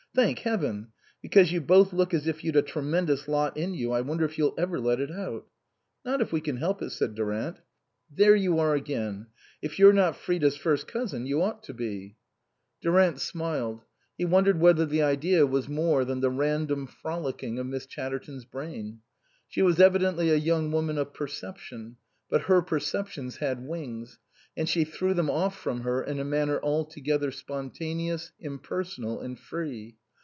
[0.21, 0.89] "Thank Heaven!
[1.21, 3.93] Because you both look as if you'd a tremendous lot in you.
[3.93, 5.47] I wonder if you'll ever let it out.""
[6.05, 7.61] Not if we can help it," said Durant."
[8.17, 9.27] There you are again!
[9.61, 12.17] If you're not Frida's first cousin, you ought to be."
[12.81, 13.81] 102 INLAND Durant smiled;
[14.17, 18.99] he wondered whether the idea was more than the random frolicking of Miss Chatterton's brain.
[19.47, 21.95] She was evidently a young woman of perception;
[22.29, 24.19] but her perceptions had wings,
[24.57, 29.95] and she threw them off from her in a manner altogether spontaneous, impersonal and free.